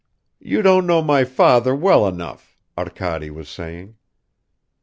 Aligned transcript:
"You 0.39 0.63
don't 0.63 0.87
know 0.87 1.03
my 1.03 1.23
father 1.25 1.75
well 1.75 2.07
enough," 2.07 2.57
Arkady 2.75 3.29
was 3.29 3.47
saying. 3.47 3.97